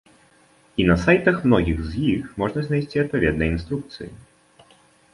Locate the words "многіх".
1.51-1.85